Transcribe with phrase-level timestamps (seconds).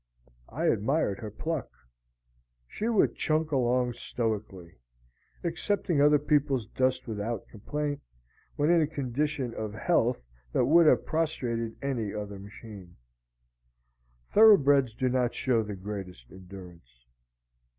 [0.49, 1.69] I admired her pluck.
[2.67, 4.79] She would chunk along stoically,
[5.43, 8.01] accepting other people's dust without complaint,
[8.55, 10.19] when in a condition of health
[10.53, 12.95] that would have prostrated any other machine.
[14.31, 17.05] (Thoroughbreds do not show the greatest endurance.)